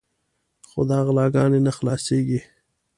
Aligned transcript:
خو 0.69 0.79
دا 0.89 0.99
غلاګانې 1.07 1.59
نه 1.67 1.71
خلاصېږي. 1.77 2.39